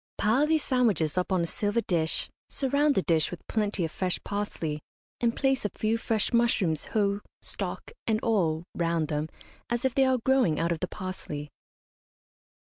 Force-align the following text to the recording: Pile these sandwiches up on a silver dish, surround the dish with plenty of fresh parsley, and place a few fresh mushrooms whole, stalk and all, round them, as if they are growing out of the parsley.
Pile 0.17 0.47
these 0.47 0.63
sandwiches 0.63 1.15
up 1.15 1.31
on 1.31 1.43
a 1.43 1.45
silver 1.45 1.81
dish, 1.81 2.27
surround 2.49 2.95
the 2.95 3.03
dish 3.03 3.29
with 3.29 3.45
plenty 3.45 3.85
of 3.85 3.91
fresh 3.91 4.19
parsley, 4.23 4.81
and 5.19 5.35
place 5.35 5.63
a 5.63 5.69
few 5.69 5.95
fresh 5.95 6.33
mushrooms 6.33 6.85
whole, 6.85 7.19
stalk 7.43 7.91
and 8.07 8.19
all, 8.21 8.63
round 8.73 9.09
them, 9.09 9.29
as 9.69 9.85
if 9.85 9.93
they 9.93 10.05
are 10.05 10.17
growing 10.25 10.59
out 10.59 10.71
of 10.71 10.79
the 10.79 10.87
parsley. 10.87 11.51